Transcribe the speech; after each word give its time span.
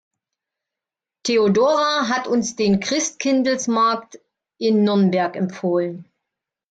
Theodora 1.27 2.07
hat 2.09 2.25
uns 2.25 2.55
den 2.55 2.79
Christkindlesmarkt 2.79 4.19
in 4.57 4.83
Nürnberg 4.83 5.35
empfohlen. 5.35 6.11